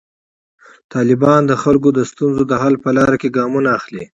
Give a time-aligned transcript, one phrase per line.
[0.93, 4.05] طالبان د خلکو د ستونزو د حل په لاره کې ګامونه اخلي.